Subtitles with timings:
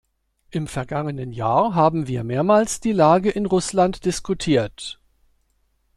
[0.49, 4.99] Im vergangenen Jahr haben wir mehrmals die Lage in Russland diskutiert.